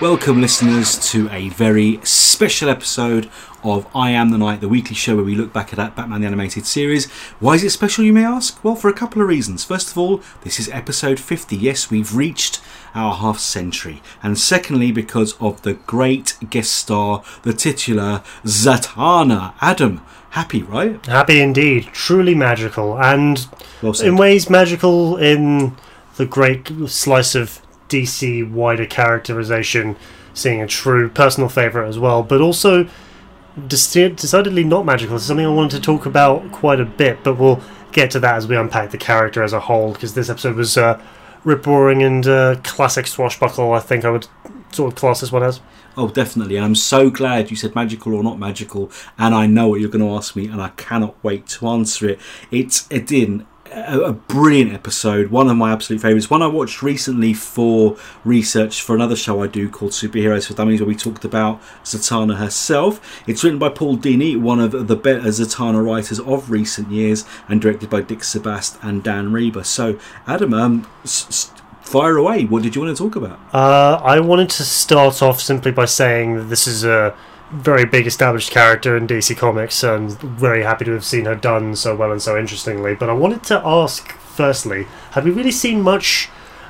[0.00, 3.28] Welcome, listeners, to a very special episode
[3.62, 6.22] of I Am the Night, the weekly show where we look back at that Batman
[6.22, 7.10] the Animated Series.
[7.38, 8.64] Why is it special, you may ask?
[8.64, 9.62] Well, for a couple of reasons.
[9.62, 11.54] First of all, this is episode 50.
[11.54, 12.62] Yes, we've reached
[12.94, 14.00] our half century.
[14.22, 19.52] And secondly, because of the great guest star, the titular Zatanna.
[19.60, 21.04] Adam, happy, right?
[21.04, 23.46] Happy indeed, truly magical, and
[23.82, 25.76] Well in ways magical in
[26.16, 27.60] the great slice of
[27.90, 29.96] DC wider characterization,
[30.32, 32.88] seeing a true personal favorite as well, but also
[33.58, 35.16] deci- decidedly not magical.
[35.16, 37.60] It's something I wanted to talk about quite a bit, but we'll
[37.92, 40.78] get to that as we unpack the character as a whole, because this episode was
[40.78, 41.02] uh,
[41.44, 43.72] rip roaring and uh, classic swashbuckle.
[43.72, 44.26] I think I would
[44.72, 45.60] sort of class this one as.
[45.96, 46.56] Oh, definitely.
[46.56, 48.90] And I'm so glad you said magical or not magical.
[49.18, 52.08] And I know what you're going to ask me, and I cannot wait to answer
[52.08, 52.20] it.
[52.50, 56.30] It's again a, a brilliant episode, one of my absolute favourites.
[56.30, 60.80] One I watched recently for research for another show I do called Superheroes for Dummies,
[60.80, 63.00] where we talked about Zatanna herself.
[63.26, 67.60] It's written by Paul Dini, one of the better Zatanna writers of recent years, and
[67.60, 69.64] directed by Dick Sebast and Dan Riba.
[69.64, 71.50] So, Adam, um, s-
[71.82, 72.44] fire away.
[72.44, 73.38] What did you want to talk about?
[73.52, 77.14] Uh, I wanted to start off simply by saying that this is a
[77.52, 81.76] very big established character in DC Comics, and very happy to have seen her done
[81.76, 82.94] so well and so interestingly.
[82.94, 86.28] But I wanted to ask, firstly, have we really seen much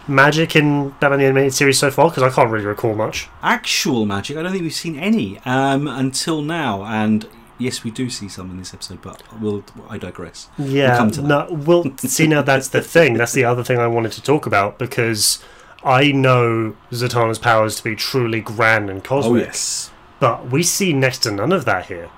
[0.08, 2.08] magic in Batman the Animated Series so far?
[2.11, 3.29] Because I can't really recall much.
[3.42, 6.85] actual magic, I don't think we've seen any um, until now.
[6.85, 7.27] And
[7.58, 10.48] yes, we do see some in this episode, but we'll, I digress.
[10.58, 11.29] Yeah, come to that.
[11.29, 13.14] no, well, see now that's the thing.
[13.14, 15.45] That's the other thing I wanted to talk about because
[15.85, 19.42] I know Zatanna's powers to be truly grand and cosmic.
[19.42, 22.11] Oh yes, but we see next to none of that here.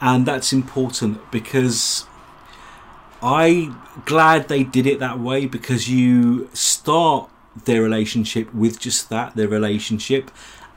[0.00, 2.06] and that's important because
[3.22, 7.28] I'm glad they did it that way because you start
[7.64, 10.30] their relationship with just that, their relationship,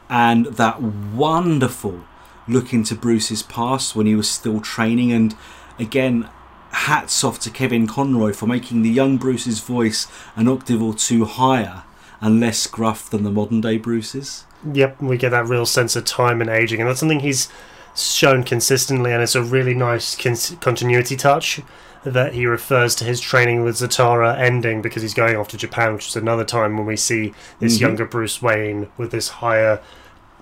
[0.10, 2.04] and that wonderful
[2.48, 5.14] look into Bruce's past when he was still training.
[5.14, 5.36] And
[5.80, 6.28] again,
[6.72, 11.24] hats off to Kevin Conroy for making the young Bruce's voice an octave or two
[11.24, 11.84] higher
[12.24, 14.46] and less gruff than the modern day Bruce's.
[14.72, 17.50] Yep, we get that real sense of time and aging, and that's something he's
[17.96, 21.62] shown consistently, and it's a really nice con- continuity touch
[22.06, 25.94] that he refers to his training with Zatara ending because he's going off to Japan,
[25.94, 27.82] which is another time when we see this Mhm.
[27.82, 29.80] younger Bruce Wayne with this higher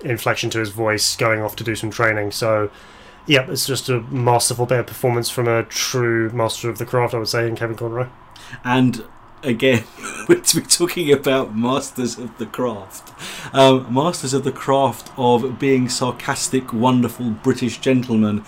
[0.03, 2.31] inflection to his voice going off to do some training.
[2.31, 2.69] So,
[3.27, 7.13] yep, it's just a masterful bit of performance from a true master of the craft,
[7.13, 8.07] I would say, in Kevin Conroy.
[8.63, 9.03] And
[9.44, 9.84] again,
[10.29, 13.12] we're to be talking about masters of the craft.
[13.53, 18.44] Um, masters of the craft of being sarcastic, wonderful British gentleman,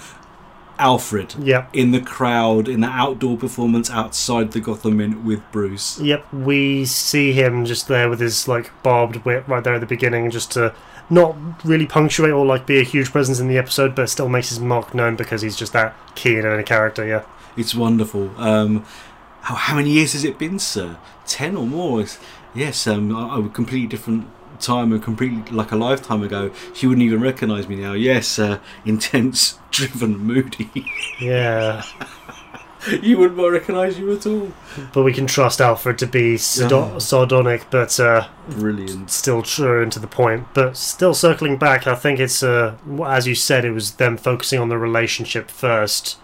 [0.80, 1.70] Alfred, Yep.
[1.74, 6.00] in the crowd, in the outdoor performance outside the Gotham Inn with Bruce.
[6.00, 9.86] Yep, we see him just there with his like barbed whip right there at the
[9.88, 10.74] beginning, just to
[11.10, 14.50] not really punctuate or like be a huge presence in the episode, but still makes
[14.50, 17.06] his mark known because he's just that keen in a character.
[17.06, 17.24] Yeah,
[17.56, 18.31] It's wonderful.
[18.38, 18.84] Um,
[19.44, 20.98] how, how many years has it been, sir?
[21.26, 22.06] Ten or more?
[22.56, 24.28] Yes, um, a a completely different
[24.59, 26.52] time, a completely like a lifetime ago.
[26.74, 27.94] She wouldn't even recognise me now.
[27.94, 30.70] Yes, uh, intense, driven, moody.
[31.20, 31.84] yeah.
[33.02, 34.52] you wouldn't recognise you at all.
[34.94, 36.98] but we can trust Alfred to be sado- Yeah.
[36.98, 39.10] sardonic, but uh, Brilliant.
[39.10, 40.48] still true and to the point.
[40.54, 42.75] But still circling back, I think it's uh,
[43.06, 46.18] as you said, it was them focusing on the relationship first,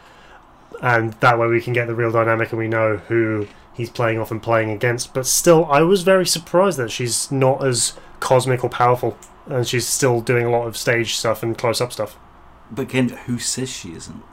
[0.81, 4.19] and that way we can get the real dynamic and we know who he's playing
[4.19, 5.13] off and playing against.
[5.13, 9.87] But still, I was very surprised that she's not as cosmic or powerful, and she's
[9.87, 12.17] still doing a lot of stage stuff and close up stuff.
[12.71, 14.23] But again, who says she isn't?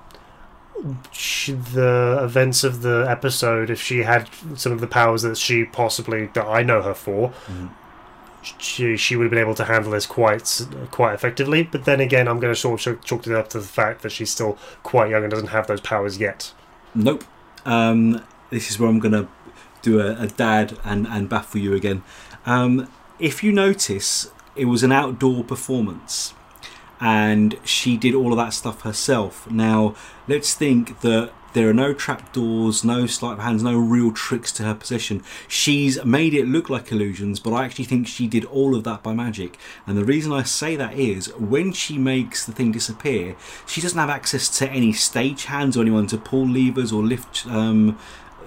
[1.11, 5.65] She, the events of the episode, if she had some of the powers that she
[5.65, 7.69] possibly that I know her for, mm-hmm.
[8.58, 11.62] She she would have been able to handle this quite quite effectively.
[11.64, 14.10] But then again, I'm going to sort of chalk it up to the fact that
[14.10, 16.52] she's still quite young and doesn't have those powers yet.
[16.94, 17.25] Nope.
[17.64, 19.28] Um, this is where I'm going to
[19.82, 22.02] do a, a dad and, and baffle you again.
[22.44, 22.88] Um,
[23.19, 26.32] if you notice, it was an outdoor performance
[27.00, 29.50] and she did all of that stuff herself.
[29.50, 29.94] Now,
[30.26, 34.62] let's think that there are no trapdoors, no sleight of hands, no real tricks to
[34.62, 35.25] her position.
[35.49, 39.03] She's made it look like illusions, but I actually think she did all of that
[39.03, 39.56] by magic.
[39.87, 43.37] And the reason I say that is when she makes the thing disappear,
[43.67, 47.47] she doesn't have access to any stage hands or anyone to pull levers or lift
[47.47, 47.99] um,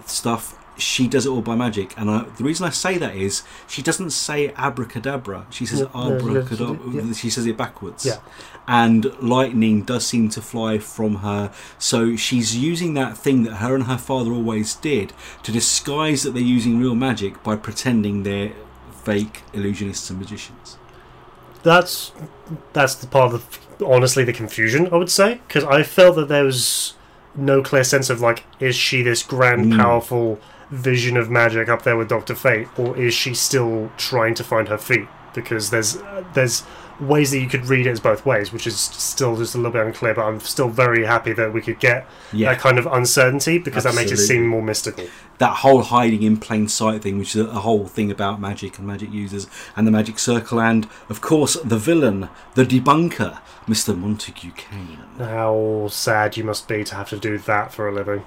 [0.06, 0.59] stuff.
[0.80, 3.82] She does it all by magic, and I, the reason I say that is she
[3.82, 5.46] doesn't say abracadabra.
[5.50, 6.92] She says abracadabra.
[7.04, 7.14] yeah.
[7.14, 8.18] She says it backwards Yeah.
[8.68, 11.52] and lightning does seem to fly from her.
[11.78, 16.32] So she's using that thing that her and her father always did to disguise that
[16.32, 18.54] they're using real magic by pretending they're
[19.04, 20.78] fake illusionists and magicians.
[21.64, 22.12] that's
[22.74, 26.44] that's the part of honestly the confusion I would say because I felt that there
[26.44, 26.94] was
[27.36, 29.78] no clear sense of like is she this grand Mm.
[29.78, 30.40] powerful
[30.72, 34.68] vision of magic up there with Doctor Fate or is she still trying to find
[34.68, 36.64] her feet because there's uh, there's
[37.00, 39.72] ways that you could read it as both ways which is still just a little
[39.72, 42.86] bit unclear but I'm still very happy that we could get Yeah, that kind of
[42.86, 45.08] uncertainty because that makes it seem more mystical
[45.40, 48.86] that whole hiding in plain sight thing, which is a whole thing about magic and
[48.86, 53.98] magic users and the magic circle, and of course the villain, the debunker, Mr.
[53.98, 55.00] Montague Kane.
[55.18, 58.26] How sad you must be to have to do that for a living.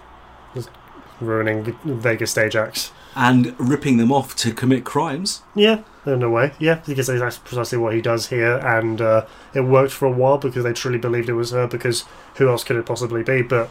[1.26, 2.92] Ruining Vegas stage acts.
[3.14, 5.42] and ripping them off to commit crimes.
[5.54, 6.52] Yeah, in a way.
[6.58, 10.38] Yeah, because that's precisely what he does here, and uh, it worked for a while
[10.38, 11.66] because they truly believed it was her.
[11.66, 12.04] Because
[12.36, 13.42] who else could it possibly be?
[13.42, 13.70] But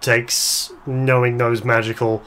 [0.00, 2.22] takes knowing those magical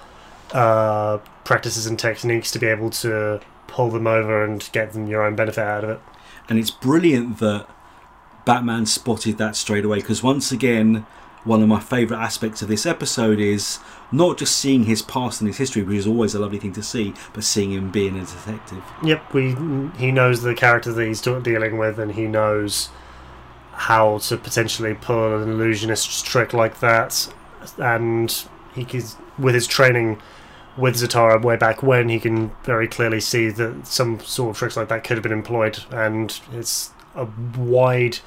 [0.53, 5.23] uh, practices and techniques to be able to pull them over and get them your
[5.23, 5.99] own benefit out of it.
[6.47, 7.67] And it's brilliant that
[8.45, 11.05] Batman spotted that straight away because once again,
[11.45, 13.79] one of my favourite aspects of this episode is
[14.11, 16.83] not just seeing his past and his history, which is always a lovely thing to
[16.83, 18.83] see, but seeing him being a detective.
[19.03, 19.55] Yep, we
[19.97, 22.89] he knows the character that he's dealing with, and he knows
[23.73, 27.31] how to potentially pull an illusionist trick like that.
[27.77, 29.03] And he can,
[29.37, 30.21] with his training
[30.77, 34.75] with Zatara way back when, he can very clearly see that some sort of tricks
[34.75, 37.27] like that could have been employed, and it's a
[37.57, 38.19] wide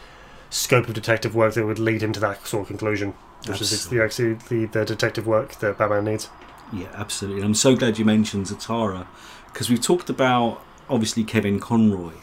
[0.51, 3.15] scope of detective work that would lead him to that sort of conclusion,
[3.47, 6.29] which is the, actually the, the detective work that Batman needs.
[6.73, 7.43] Yeah, absolutely.
[7.43, 9.07] I'm so glad you mentioned Zatara
[9.47, 12.15] because we've talked about obviously Kevin Conroy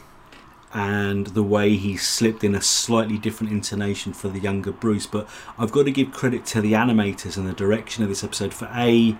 [0.72, 5.06] and the way he slipped in a slightly different intonation for the younger Bruce.
[5.06, 5.28] But
[5.58, 8.68] I've got to give credit to the animators and the direction of this episode for
[8.74, 9.16] A,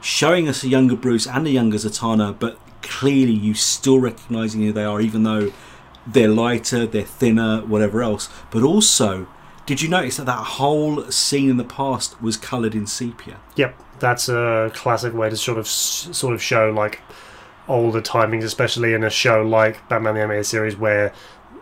[0.00, 4.72] showing us a younger Bruce and a younger Zatanna, but clearly you still recognizing who
[4.72, 5.52] they are, even though
[6.06, 8.28] they're lighter, they're thinner, whatever else.
[8.50, 9.26] But also,
[9.66, 13.40] did you notice that that whole scene in the past was coloured in sepia?
[13.56, 17.00] Yep, that's a classic way to sort of sort of show like
[17.66, 21.12] older timings, especially in a show like Batman the Animated Series, where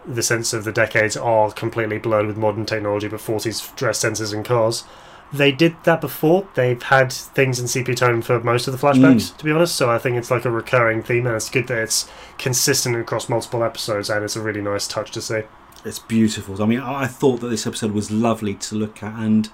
[0.05, 4.35] the sense of the decades are completely blurred with modern technology, but 40s dress sensors
[4.35, 4.85] and cars.
[5.33, 6.47] They did that before.
[6.55, 9.37] They've had things in sepia tone for most of the flashbacks, mm.
[9.39, 9.77] to be honest.
[9.77, 12.09] So I think it's like a recurring theme, and it's good that it's
[12.39, 15.43] consistent across multiple episodes, and it's a really nice touch to see.
[15.85, 16.63] It's beautiful.
[16.63, 19.49] I mean, I I thought that this episode was lovely to look at, and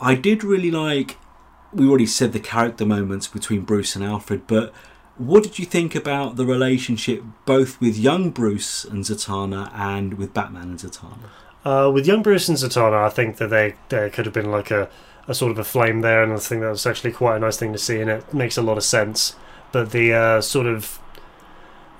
[0.00, 1.16] I did really like.
[1.72, 4.72] We already said the character moments between Bruce and Alfred, but
[5.16, 10.34] what did you think about the relationship both with young Bruce and Zatanna and with
[10.34, 11.30] Batman and Zatanna?
[11.64, 14.70] Uh, with young Bruce and Zatanna, I think that they there could have been like
[14.70, 14.88] a,
[15.26, 17.56] a sort of a flame there, and I think that was actually quite a nice
[17.56, 19.36] thing to see, and it makes a lot of sense.
[19.72, 20.98] But the uh, sort of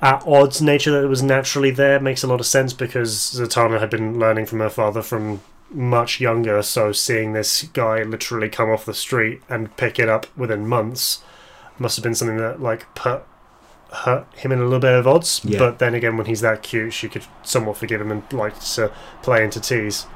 [0.03, 3.91] at odds nature that was naturally there makes a lot of sense because Zatanna had
[3.91, 5.41] been learning from her father from
[5.71, 10.27] much younger, so seeing this guy literally come off the street and pick it up
[10.37, 11.23] within months
[11.79, 13.25] must have been something that like put
[13.93, 15.41] hurt him in a little bit of odds.
[15.45, 15.59] Yeah.
[15.59, 18.93] But then again, when he's that cute, she could somewhat forgive him and like to
[19.23, 20.07] play into tease.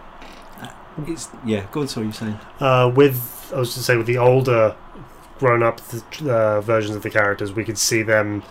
[1.06, 1.66] It's yeah.
[1.70, 1.88] Go on.
[1.88, 2.38] Sorry, you're saying.
[2.58, 4.74] Uh, with I was to say with the older,
[5.38, 5.80] grown-up
[6.26, 8.42] uh, versions of the characters, we could see them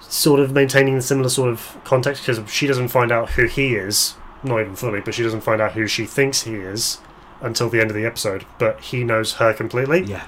[0.00, 3.74] sort of maintaining the similar sort of context because she doesn't find out who he
[3.74, 6.98] is, not even fully, but she doesn't find out who she thinks he is
[7.40, 8.44] until the end of the episode.
[8.58, 10.24] But he knows her completely, Yeah.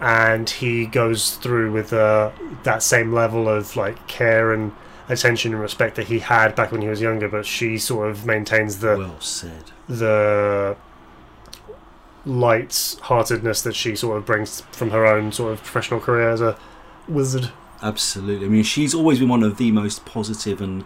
[0.00, 2.30] And he goes through with uh,
[2.64, 4.72] that same level of like care and
[5.08, 7.28] attention and respect that he had back when he was younger.
[7.28, 9.70] But she sort of maintains the Well said.
[9.88, 10.76] the
[12.24, 16.58] light-heartedness that she sort of brings from her own sort of professional career as a
[17.08, 17.50] wizard.
[17.82, 18.46] Absolutely.
[18.46, 20.84] I mean, she's always been one of the most positive and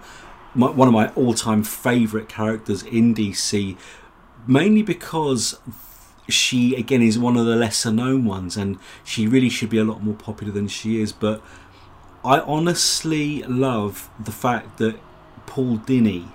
[0.55, 3.77] my, one of my all-time favourite characters in DC,
[4.47, 5.59] mainly because
[6.33, 9.85] she again is one of the lesser known ones, and she really should be a
[9.85, 11.13] lot more popular than she is.
[11.13, 11.43] But
[12.25, 14.99] I honestly love the fact that
[15.47, 16.29] Paul Dini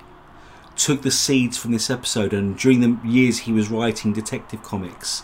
[0.76, 5.24] took the seeds from this episode, and during the years he was writing detective comics,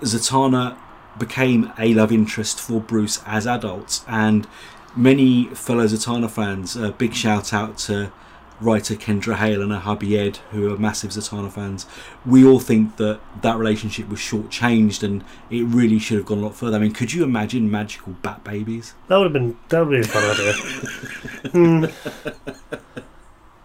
[0.00, 0.76] Zatanna
[1.18, 4.46] became a love interest for Bruce as adults, and
[4.96, 8.12] many fellow Zatanna fans, a big shout out to
[8.60, 11.86] writer Kendra Hale and her hubby Ed, who are massive Zatanna fans.
[12.26, 16.42] We all think that that relationship was shortchanged, and it really should have gone a
[16.42, 16.76] lot further.
[16.76, 18.94] I mean, could you imagine magical bat babies?
[19.08, 20.52] That would have been that would be a fun idea.
[21.50, 21.84] Hmm.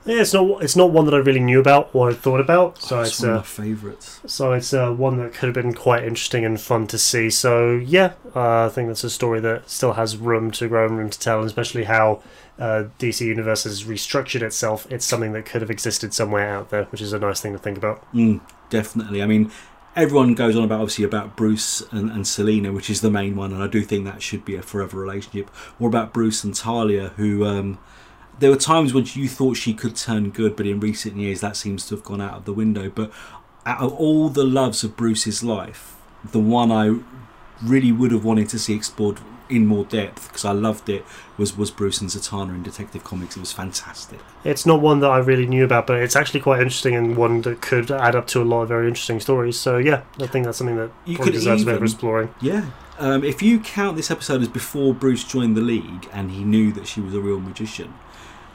[0.06, 2.80] Yeah, it's not it's not one that I really knew about or had thought about.
[2.82, 4.20] So Oh, it's it's one of uh, my favourites.
[4.28, 7.30] so it's uh, one that could have been quite interesting and fun to see.
[7.30, 10.98] So yeah, uh, I think that's a story that still has room to grow and
[10.98, 12.22] room to tell, and especially how
[12.60, 14.86] uh, DC Universe has restructured itself.
[14.92, 17.60] It's something that could have existed somewhere out there, which is a nice thing to
[17.60, 18.04] think about.
[18.14, 19.24] Mm, definitely.
[19.24, 19.52] I mean,
[19.96, 23.52] everyone goes on about obviously about Bruce and, and Selina, which is the main one,
[23.52, 25.50] and I do think that should be a forever relationship.
[25.80, 27.80] Or about Bruce and Talia, who um,
[28.40, 31.56] there were times when you thought she could turn good, but in recent years that
[31.56, 32.90] seems to have gone out of the window.
[32.90, 33.12] But
[33.66, 35.96] out of all the loves of Bruce's life,
[36.32, 37.00] the one I
[37.64, 41.06] really would have wanted to see explored in more depth because I loved it
[41.38, 43.38] was was Bruce and Zatanna in Detective Comics.
[43.38, 44.20] It was fantastic.
[44.44, 47.42] It's not one that I really knew about, but it's actually quite interesting and one
[47.42, 49.60] that could add up to a lot of very interesting stories.
[49.60, 51.86] So yeah, I think that's something that You probably could deserves a bit of even-
[51.86, 52.30] exploring.
[52.42, 52.66] Yeah.
[52.98, 56.72] Um, if you count this episode as before Bruce joined the league and he knew
[56.72, 57.94] that she was a real magician,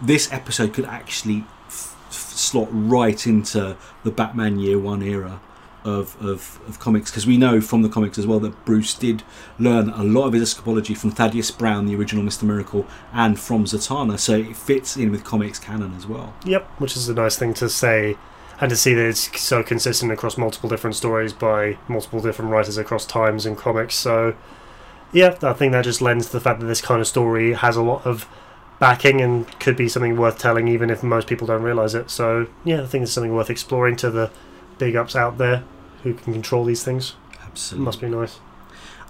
[0.01, 5.41] this episode could actually f- f- slot right into the Batman Year One era
[5.85, 9.23] of, of, of comics because we know from the comics as well that Bruce did
[9.59, 12.43] learn a lot of his escapology from Thaddeus Brown, the original Mr.
[12.43, 16.35] Miracle, and from Zatanna, so it fits in with comics canon as well.
[16.45, 18.17] Yep, which is a nice thing to say
[18.61, 22.77] and to see that it's so consistent across multiple different stories by multiple different writers
[22.77, 23.95] across times and comics.
[23.95, 24.37] So,
[25.13, 27.77] yeah, I think that just lends to the fact that this kind of story has
[27.77, 28.29] a lot of
[28.79, 32.11] backing and could be something worth telling, even if most people don't realize it.
[32.11, 34.31] So, yeah, I think it's something worth exploring to the
[34.81, 35.63] big ups out there
[36.03, 37.15] who can control these things.
[37.45, 37.85] Absolutely.
[37.85, 38.41] Must be nice.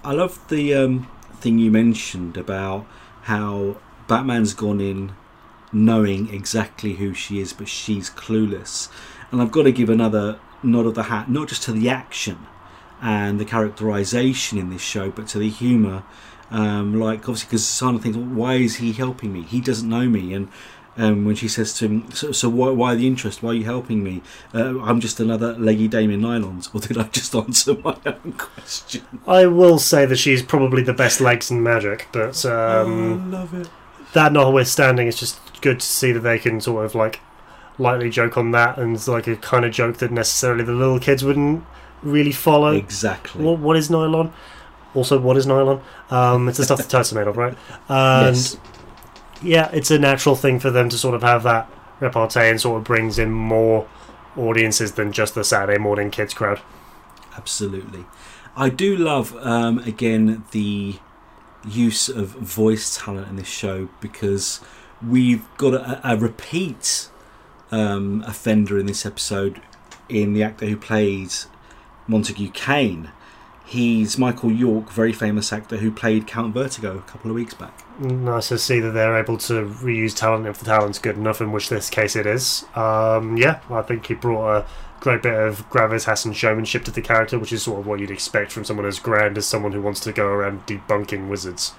[0.03, 2.85] I love the um, thing you mentioned about
[3.23, 5.13] how Batman's gone in
[5.71, 8.89] knowing exactly who she is, but she's clueless.
[9.31, 12.37] And I've got to give another nod of the hat, not just to the action
[13.01, 16.03] and the characterization in this show, but to the humour.
[16.51, 19.43] Um, like, obviously, because Zatanna thinks, well, why is he helping me?
[19.43, 20.33] He doesn't know me.
[20.33, 20.49] And
[20.97, 23.41] um, when she says to him, so, so why, why the interest?
[23.41, 24.21] Why are you helping me?
[24.53, 26.69] Uh, I'm just another leggy dame in nylons.
[26.75, 29.03] Or did I just answer my own question?
[29.25, 33.53] I will say that she's probably the best legs in magic, but um, oh, love
[33.53, 33.69] it.
[34.13, 37.19] that notwithstanding, it's just good to see that they can sort of like
[37.77, 41.23] lightly joke on that and like a kind of joke that necessarily the little kids
[41.23, 41.63] wouldn't
[42.03, 42.73] really follow.
[42.73, 43.43] Exactly.
[43.43, 44.33] What, what is nylon?
[44.93, 45.81] Also, what is nylon?
[46.09, 47.57] Um, it's the stuff that tights are made of, right?
[47.89, 48.57] And yes.
[49.41, 51.69] Yeah, it's a natural thing for them to sort of have that
[51.99, 53.87] repartee and sort of brings in more
[54.37, 56.61] audiences than just the Saturday morning kids crowd.
[57.35, 58.05] Absolutely.
[58.55, 60.99] I do love, um, again, the
[61.65, 64.59] use of voice talent in this show because
[65.05, 67.09] we've got a, a repeat
[67.71, 69.61] um, offender in this episode
[70.09, 71.47] in the actor who plays
[72.07, 73.11] Montague Kane.
[73.65, 77.85] He's Michael York, very famous actor who played Count Vertigo a couple of weeks back.
[78.01, 81.51] Nice to see that they're able to reuse talent if the talent's good enough, in
[81.51, 82.65] which this case it is.
[82.75, 84.65] Um, yeah, I think he brought a
[84.99, 88.09] great bit of gravitas and showmanship to the character, which is sort of what you'd
[88.09, 91.73] expect from someone as grand as someone who wants to go around debunking wizards.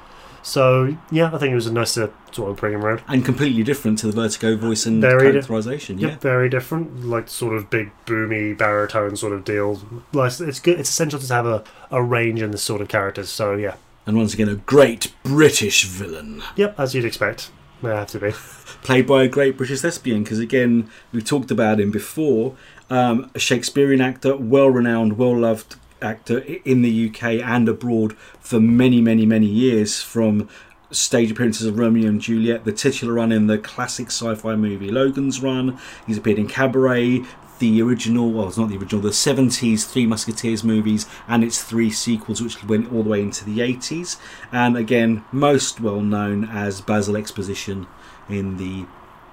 [0.45, 3.03] So yeah, I think it was nice to sort of bring him around.
[3.09, 5.99] And completely different to the Vertigo voice and Very di- characterization.
[5.99, 6.17] Yep, Yeah.
[6.19, 9.81] very different, like sort of big boomy baritone sort of deal.
[10.13, 10.79] Like it's good.
[10.81, 13.29] It's essential to have a, a range in this sort of characters.
[13.29, 13.75] So yeah,
[14.07, 16.43] And once again, a great British villain.
[16.57, 17.51] yep, as you'd expect,
[17.83, 18.33] they have to be.
[18.83, 20.23] played by a great British thespian.
[20.23, 22.57] Because again, we've talked about him before.
[22.91, 28.61] Um, a Shakespearean actor, well renowned, well loved actor in the UK and abroad for
[28.61, 30.03] many, many, many years.
[30.03, 30.49] From
[30.91, 35.41] stage appearances of Romeo and Juliet, the titular run in the classic sci-fi movie Logan's
[35.41, 35.79] Run.
[36.07, 37.23] He's appeared in Cabaret.
[37.63, 41.91] The original, well, it's not the original, the 70s Three Musketeers movies and its three
[41.91, 44.17] sequels, which went all the way into the 80s.
[44.51, 47.87] And again, most well known as Basil Exposition
[48.29, 48.87] in the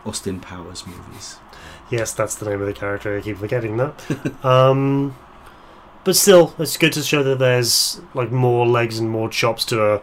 [0.06, 1.40] Austin Powers movies.
[1.90, 3.18] Yes, that's the name of the character.
[3.18, 4.46] I keep forgetting that.
[4.46, 5.18] um,
[6.04, 9.96] but still, it's good to show that there's like more legs and more chops to
[9.96, 10.02] a,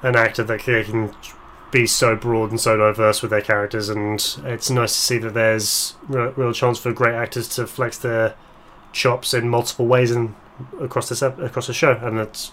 [0.00, 1.14] an actor that can
[1.70, 5.34] be so broad and so diverse with their characters, and it's nice to see that
[5.34, 8.34] there's real, real chance for great actors to flex their
[8.92, 10.34] chops in multiple ways and
[10.80, 12.52] across this across the show, and it's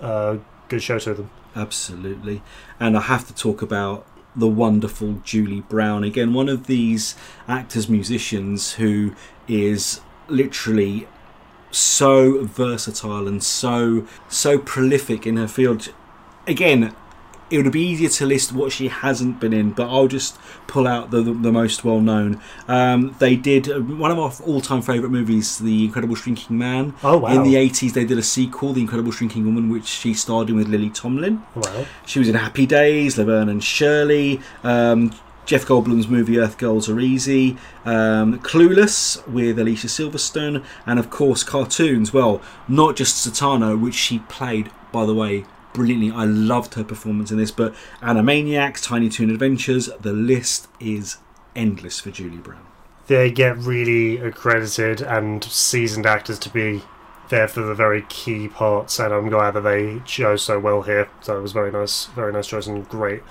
[0.00, 1.30] a good show to them.
[1.54, 2.42] Absolutely.
[2.80, 6.02] And I have to talk about the wonderful Julie Brown.
[6.02, 7.14] Again, one of these
[7.46, 9.14] actors, musicians who
[9.46, 11.06] is literally
[11.70, 15.92] so versatile and so so prolific in her field.
[16.46, 16.94] Again,
[17.52, 20.88] it would be easier to list what she hasn't been in, but I'll just pull
[20.88, 22.40] out the the, the most well known.
[22.66, 26.94] Um, they did uh, one of our all time favourite movies, The Incredible Shrinking Man.
[27.04, 27.34] Oh wow!
[27.34, 30.56] In the 80s, they did a sequel, The Incredible Shrinking Woman, which she starred in
[30.56, 31.42] with Lily Tomlin.
[31.54, 31.84] wow.
[32.06, 34.40] She was in Happy Days, Laverne and Shirley.
[34.64, 35.12] Um,
[35.44, 41.42] Jeff Goldblum's movie Earth Girls Are Easy, um, Clueless with Alicia Silverstone, and of course
[41.42, 42.12] cartoons.
[42.12, 46.10] Well, not just Zatanna, which she played, by the way, brilliantly.
[46.10, 51.18] I loved her performance in this, but Animaniacs, Tiny Toon Adventures, the list is
[51.54, 52.66] endless for Julie Brown.
[53.06, 56.82] They get really accredited and seasoned actors to be
[57.28, 61.08] there for the very key parts, and I'm glad that they chose so well here.
[61.20, 63.22] So it was very nice, very nice choice and great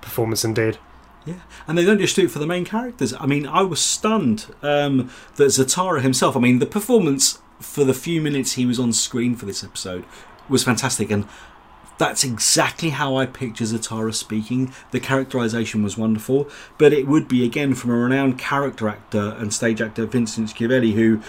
[0.00, 0.78] performance indeed.
[1.26, 3.12] Yeah, and they don't just do it for the main characters.
[3.18, 6.34] I mean, I was stunned um, that Zatara himself.
[6.34, 10.06] I mean, the performance for the few minutes he was on screen for this episode
[10.48, 11.26] was fantastic, and
[12.00, 14.72] that's exactly how I picture Zatara speaking.
[14.90, 19.52] The characterization was wonderful, but it would be again from a renowned character actor and
[19.52, 21.20] stage actor Vincent Schiavelli, who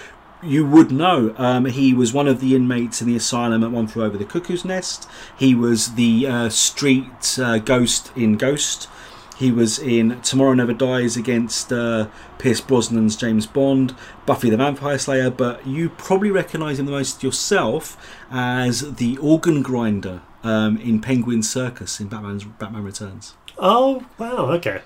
[0.42, 1.36] you would know.
[1.38, 4.24] Um, he was one of the inmates in the asylum at One Flew Over the
[4.24, 5.10] Cuckoo's Nest.
[5.38, 8.88] He was the uh, street uh, ghost in Ghost.
[9.38, 13.94] He was in Tomorrow Never Dies against uh, Pierce Brosnan's James Bond,
[14.25, 17.98] Buffy the Vampire Slayer, but you probably recognise him the most yourself
[18.32, 23.36] as the organ grinder um, in Penguin Circus in Batman's Batman Returns.
[23.57, 24.81] Oh wow, okay.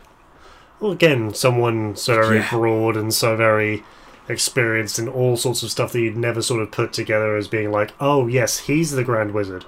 [0.79, 2.50] Well, again, someone so very Yeah.
[2.50, 3.83] broad and so very
[4.27, 7.71] experienced in all sorts of stuff that you'd never sort of put together as being
[7.71, 9.65] like, oh yes, he's the Grand Wizard.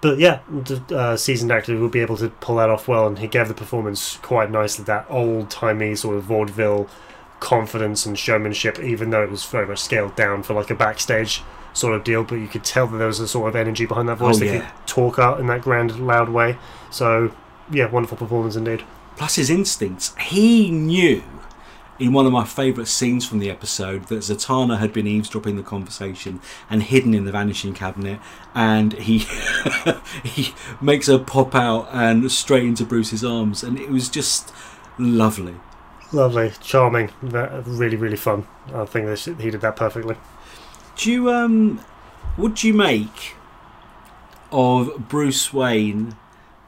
[0.00, 3.18] But yeah, the uh, seasoned actor will be able to pull that off well, and
[3.18, 4.84] he gave the performance quite nicely.
[4.84, 6.88] That old timey sort of vaudeville
[7.40, 11.42] confidence and showmanship, even though it was very much scaled down for like a backstage
[11.78, 12.24] sort of deal.
[12.24, 14.36] But you could tell that there was a sort of energy behind that voice.
[14.36, 14.70] Oh, they yeah.
[14.70, 16.58] could talk out in that grand, loud way.
[16.90, 17.32] So
[17.70, 18.84] yeah, wonderful performance indeed.
[19.16, 20.14] Plus his instincts.
[20.16, 21.22] He knew
[21.98, 25.62] in one of my favourite scenes from the episode that Zatanna had been eavesdropping the
[25.62, 28.20] conversation and hidden in the vanishing cabinet,
[28.54, 29.18] and he
[30.24, 34.52] he makes her pop out and straight into Bruce's arms, and it was just
[34.98, 35.56] lovely.
[36.10, 38.46] Lovely, charming, really, really fun.
[38.72, 40.16] I think he did that perfectly.
[40.98, 41.78] Do you um,
[42.36, 43.34] what do you make
[44.50, 46.16] of Bruce Wayne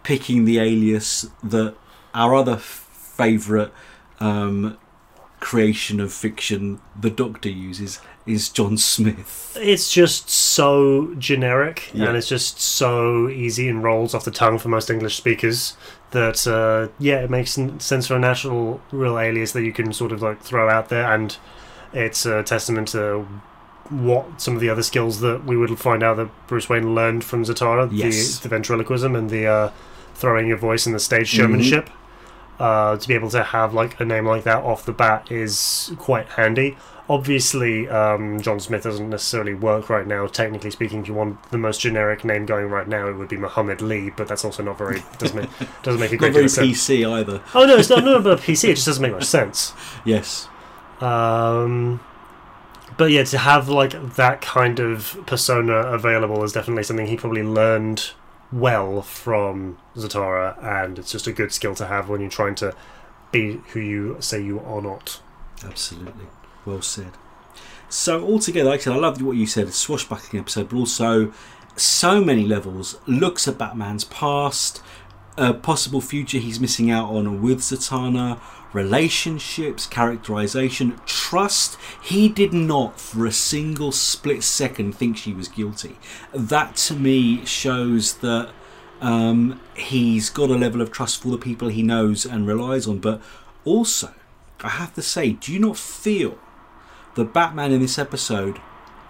[0.05, 1.75] picking the alias that
[2.15, 3.73] our other favourite
[4.21, 4.79] um,
[5.41, 9.57] creation of fiction, the Doctor uses, is John Smith?
[9.61, 12.07] It's just so generic Yeah.
[12.07, 15.77] and it's just so easy and rolls off the tongue for most English speakers
[16.13, 20.13] that, uh, yeah, it makes sense for a natural, real alias that you can sort
[20.13, 21.13] of like throw out there.
[21.13, 21.37] And
[21.93, 23.27] it's a testament to
[23.91, 27.25] what some of the other skills that we would find out that Bruce Wayne learned
[27.25, 28.39] from Zatara Yes.
[28.39, 29.71] the, the ventriloquism and the uh,
[30.15, 31.37] throwing your voice and the stage Mhm.
[31.37, 31.91] showmanship.
[32.59, 35.93] Uh, to be able to have like a name like that off the bat is
[35.99, 36.77] quite handy.
[37.09, 40.27] Obviously, um, John Smith doesn't necessarily work right now.
[40.29, 43.37] Technically speaking, if you want the most generic name going right now, it would be
[43.39, 45.51] Muhammad Lee, but that's also not very doesn't make,
[45.83, 46.69] doesn't make a Not very of sense.
[46.87, 47.41] PC either.
[47.55, 48.69] Oh no, it's not, not about PC.
[48.69, 49.73] It just doesn't make much sense.
[50.05, 50.47] Yes.
[51.01, 51.99] Um,
[53.01, 57.43] but yeah, to have like that kind of persona available is definitely something he probably
[57.43, 58.11] learned
[58.53, 62.77] well from Zatara, and it's just a good skill to have when you're trying to
[63.33, 65.23] be who you say you are not.
[65.65, 66.27] Absolutely.
[66.67, 67.13] Well said.
[67.89, 69.69] So altogether, like I said, I loved what you said.
[69.69, 71.33] A swashbuckling episode, but also
[71.77, 72.99] so many levels.
[73.07, 74.83] Looks at Batman's past,
[75.39, 78.39] a possible future he's missing out on with Zatanna,
[78.73, 81.77] relationships, characterization, trust.
[82.03, 85.99] He did not, for a single split second, think she was guilty.
[86.33, 88.51] That to me shows that
[89.01, 92.99] um, he's got a level of trust for the people he knows and relies on,
[92.99, 93.21] but
[93.65, 94.15] also
[94.63, 96.39] I have to say, do you not feel
[97.15, 98.61] the Batman in this episode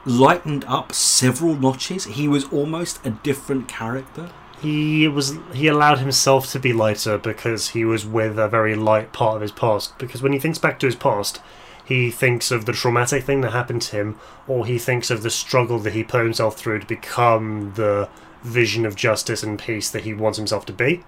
[0.04, 2.04] lightened up several notches?
[2.04, 4.30] He was almost a different character.
[4.60, 9.12] He was he allowed himself to be lighter because he was with a very light
[9.12, 9.96] part of his past.
[9.98, 11.40] Because when he thinks back to his past,
[11.84, 15.30] he thinks of the traumatic thing that happened to him, or he thinks of the
[15.30, 18.08] struggle that he put himself through to become the
[18.42, 21.04] vision of justice and peace that he wants himself to be.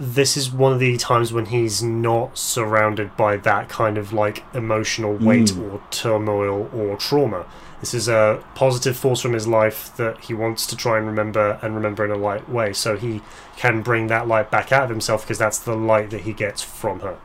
[0.00, 4.44] This is one of the times when he's not surrounded by that kind of like
[4.54, 5.72] emotional weight Mm.
[5.72, 7.46] or turmoil or trauma.
[7.80, 11.58] This is a positive force from his life that he wants to try and remember
[11.62, 13.20] and remember in a light way, so he
[13.56, 16.62] can bring that light back out of himself because that's the light that he gets
[16.62, 17.18] from her.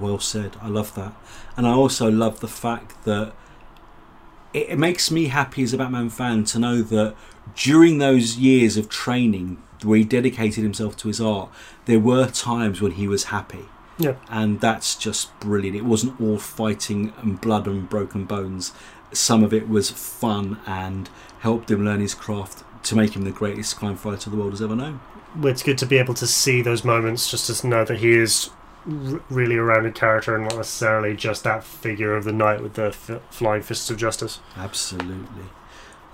[0.00, 0.56] Well said.
[0.60, 1.14] I love that.
[1.56, 3.32] And I also love the fact that
[4.52, 7.14] it, it makes me happy as a Batman fan to know that
[7.54, 11.50] during those years of training where he dedicated himself to his art,
[11.84, 13.66] there were times when he was happy.
[13.98, 14.14] Yeah.
[14.28, 15.76] And that's just brilliant.
[15.76, 18.72] It wasn't all fighting and blood and broken bones.
[19.12, 21.08] Some of it was fun and
[21.40, 24.62] helped him learn his craft to make him the greatest crime fighter the world has
[24.62, 25.00] ever known.
[25.42, 28.50] It's good to be able to see those moments just to know that he is
[28.86, 32.74] r- really a rounded character and not necessarily just that figure of the knight with
[32.74, 34.40] the f- flying fists of justice.
[34.56, 35.44] Absolutely.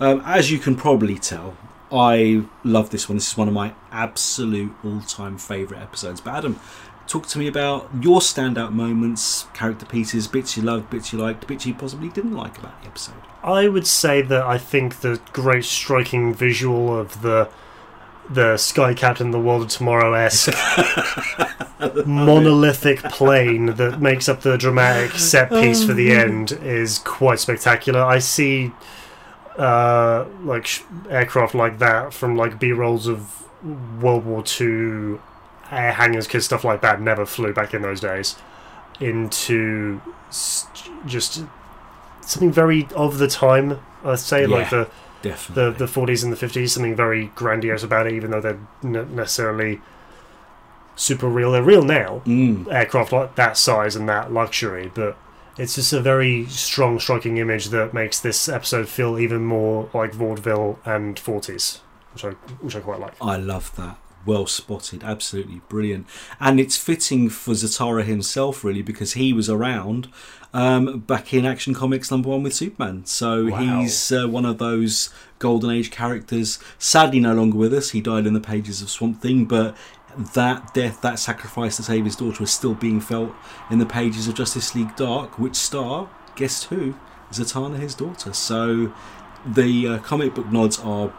[0.01, 1.57] Um, as you can probably tell,
[1.91, 3.17] I love this one.
[3.17, 6.21] This is one of my absolute all-time favourite episodes.
[6.21, 6.61] But Adam,
[7.09, 11.47] talk to me about your standout moments, character pieces, bits you loved, bits you liked,
[11.47, 13.14] bits you possibly didn't like about the episode.
[13.42, 17.49] I would say that I think the great striking visual of the
[18.31, 20.53] the Sky Captain, the World of Tomorrow esque
[22.07, 28.03] monolithic plane that makes up the dramatic set piece for the end is quite spectacular.
[28.03, 28.73] I see
[29.57, 33.49] uh, like sh- aircraft like that from like B rolls of
[34.03, 35.23] World War Two
[35.71, 38.37] air hangars because stuff like that never flew back in those days
[39.01, 40.01] into
[40.31, 41.43] st- just
[42.23, 43.79] something very of the time.
[44.05, 44.89] I'd say like the
[45.23, 45.73] Definitely.
[45.73, 49.09] the the 40s and the 50s something very grandiose about it even though they're not
[49.11, 49.81] necessarily
[50.95, 52.73] super real they're real now Mm.
[52.73, 55.17] aircraft like that size and that luxury but
[55.57, 60.13] it's just a very strong striking image that makes this episode feel even more like
[60.13, 61.81] vaudeville and 40s
[62.13, 63.99] which i which i quite like I love that.
[64.29, 66.07] Well spotted, absolutely brilliant,
[66.38, 70.09] and it's fitting for Zatara himself, really, because he was around
[70.53, 73.07] um, back in Action Comics number one with Superman.
[73.07, 73.59] So Wow.
[73.81, 76.59] he's uh, one of those golden age characters.
[76.79, 77.91] Sadly, no longer with us.
[77.91, 79.75] He died in the pages of Swamp Thing, but
[80.35, 83.33] that death, that sacrifice to save his daughter, is still being felt
[83.71, 85.38] in the pages of Justice League Dark.
[85.38, 86.09] Which star?
[86.37, 86.95] Guess who?
[87.33, 88.33] Zatanna, his daughter.
[88.33, 88.93] So
[89.47, 91.12] the uh, comic book nods are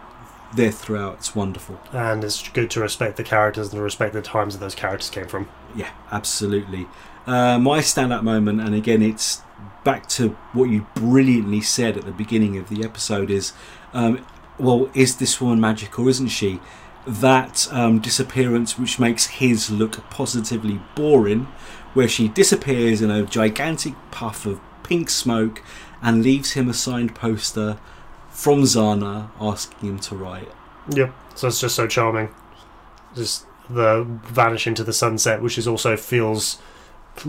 [0.56, 1.16] there throughout.
[1.16, 1.80] It's wonderful.
[1.92, 5.28] and it's good to respect the characters and respect the times that those characters came
[5.28, 6.88] from Yeah, absolutely.
[7.28, 9.44] Uh, my standout moment, and again, it's
[9.84, 13.54] back to what you brilliantly said at the beginning of the episode is,
[13.94, 14.26] um,
[14.58, 16.60] well, is this woman magic or isn't she?
[17.08, 21.48] That um, disappearance, which makes his look positively boring,
[21.94, 25.64] where she disappears in a gigantic puff of pink smoke
[26.02, 27.78] and leaves him a signed poster
[28.40, 30.48] from Zatanna asking him to write.
[30.92, 31.14] Yep.
[31.36, 32.30] So it's just so charming.
[33.16, 36.58] Just the vanish into the sunset, which is also feels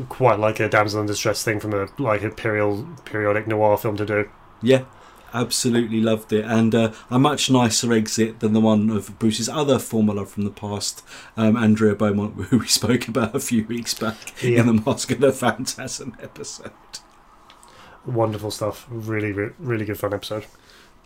[0.08, 3.96] quite like a damsel in distress thing from a like a period periodic noir film
[3.96, 4.30] to do.
[4.62, 4.84] Yeah,
[5.34, 9.78] absolutely loved it, and uh, a much nicer exit than the one of Bruce's other
[9.78, 11.02] former love from the past,
[11.36, 14.60] um, Andrea Beaumont, who we spoke about a few weeks back Yeah.
[14.60, 16.70] in the Mask of the Phantasm episode.
[18.06, 18.86] Wonderful stuff.
[18.90, 20.46] Really, re- really good fun episode.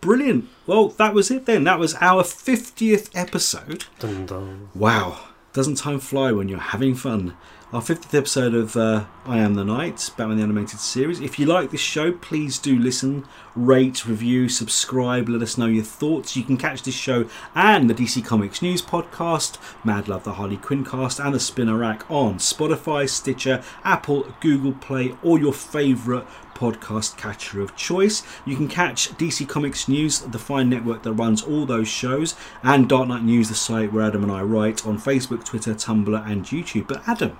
[0.04, 0.50] Brilliant.
[0.66, 1.64] Well, that was it then.
[1.64, 3.86] That was our 50th episode.
[3.98, 4.68] Dun, dun.
[4.74, 5.28] Wow.
[5.54, 7.34] Doesn't time fly when you're having fun?
[7.72, 11.20] Our 50th episode of uh, I Am the Night, Batman the Animated Series.
[11.22, 15.84] If you like this show, please do listen, rate, review, subscribe, let us know your
[15.84, 16.36] thoughts.
[16.36, 20.56] You can catch this show and the DC Comics News podcast, Mad Love the Harley
[20.56, 26.26] Quinn cast, and the Spinner Rack on Spotify, Stitcher, Apple, Google Play, or your favourite
[26.54, 28.22] podcast catcher of choice.
[28.44, 32.88] You can catch DC Comics News, the fine network that runs all those shows, and
[32.88, 36.44] Dark Knight News, the site where Adam and I write on Facebook, Twitter, Tumblr, and
[36.44, 36.88] YouTube.
[36.88, 37.36] But Adam,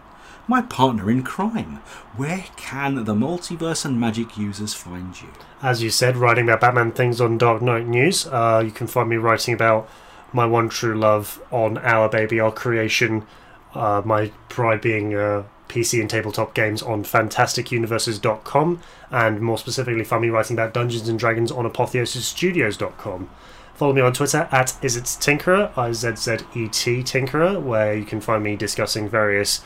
[0.47, 1.81] my partner in crime,
[2.17, 5.29] where can the multiverse and magic users find you?
[5.63, 8.27] As you said, writing about Batman things on Dark Knight News.
[8.27, 9.89] Uh, you can find me writing about
[10.33, 13.27] my one true love on Our Baby, Our Creation.
[13.75, 18.81] Uh, my pride being uh, PC and tabletop games on fantasticuniverses.com,
[19.11, 23.31] and more specifically, find me writing about Dungeons and Dragons on apotheosisstudios.com.
[23.75, 28.05] Follow me on Twitter at Izzet Tinkerer, I Z Z E T Tinkerer, where you
[28.05, 29.63] can find me discussing various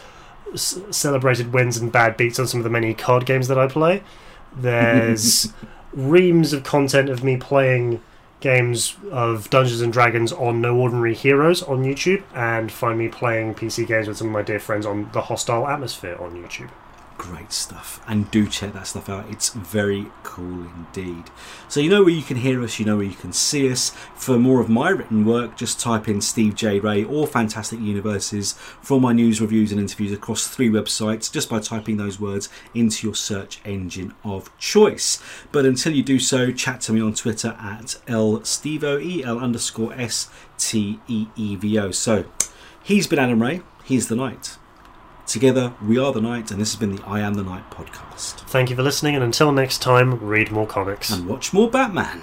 [0.55, 4.03] celebrated wins and bad beats on some of the many card games that I play.
[4.57, 5.53] There's
[5.93, 8.03] reams of content of me playing
[8.41, 13.55] games of Dungeons and Dragons on No Ordinary Heroes on YouTube, and find me playing
[13.55, 16.71] PC games with some of my dear friends on The Hostile Atmosphere on YouTube.
[17.19, 18.01] Great stuff.
[18.07, 19.29] And do check that stuff out.
[19.29, 21.25] It's very cool indeed.
[21.69, 23.91] So, you know where you can hear us, you know where you can see us.
[24.15, 26.79] For more of my written work, just type in Steve J.
[26.79, 31.59] Ray or Fantastic Universes for my news, reviews, and interviews across three websites just by
[31.59, 35.21] typing those words into your search engine of choice.
[35.51, 39.93] But until you do so, chat to me on Twitter at lstevo, E L underscore
[39.95, 41.91] S T E E V O.
[41.91, 42.27] So,
[42.83, 44.57] he's been Adam Ray, he's the Knight.
[45.29, 48.37] Together, we are the Night, and this has been the I Am the Night podcast.
[48.47, 51.11] Thank you for listening, and until next time, read more comics.
[51.11, 52.23] And watch more Batman.